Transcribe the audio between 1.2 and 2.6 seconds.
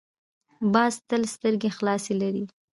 سترګې خلاصې لري